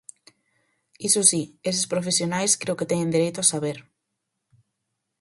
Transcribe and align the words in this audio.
Iso 1.07 1.21
si, 1.31 1.41
eses 1.69 1.89
profesionais 1.93 2.51
creo 2.61 2.77
que 2.79 2.89
teñen 2.91 3.13
dereito 3.15 3.39
a 3.41 3.49
saber. 3.53 3.77